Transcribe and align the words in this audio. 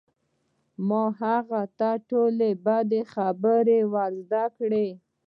ما 0.87 1.03
هغه 1.21 1.61
ته 1.77 1.89
زما 1.95 2.05
ټولې 2.09 2.49
بدې 2.65 3.01
خبرې 3.13 3.79
ور 3.93 4.11
زده 4.25 4.43
کړې 4.57 4.87